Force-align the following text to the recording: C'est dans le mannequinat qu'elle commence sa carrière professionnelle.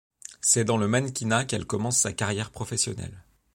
C'est 0.41 0.63
dans 0.63 0.77
le 0.77 0.87
mannequinat 0.87 1.45
qu'elle 1.45 1.67
commence 1.67 1.99
sa 1.99 2.11
carrière 2.11 2.49
professionnelle. 2.49 3.23